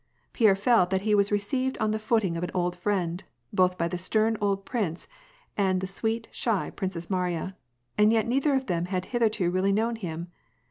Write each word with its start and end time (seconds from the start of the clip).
Pierre 0.33 0.55
felt 0.55 0.89
that 0.89 1.01
he 1.03 1.13
was 1.13 1.31
received 1.31 1.77
on 1.77 1.91
the 1.91 1.99
footing 1.99 2.35
of 2.35 2.43
an 2.43 2.49
old 2.55 2.75
friend, 2.75 3.23
both 3.53 3.77
by 3.77 3.87
the 3.87 3.99
stern 3.99 4.35
old 4.41 4.65
prince 4.65 5.07
and 5.55 5.79
the 5.79 5.85
sweet, 5.85 6.27
shy, 6.31 6.71
Princess 6.71 7.07
Mariya, 7.07 7.55
and 7.99 8.11
yet 8.11 8.25
neither 8.27 8.55
of 8.55 8.65
them 8.65 8.85
had 8.85 9.05
hitherto 9.05 9.51
really 9.51 9.71
known 9.71 9.95
him. 9.95 10.29